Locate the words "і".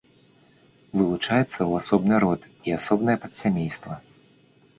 2.71-2.75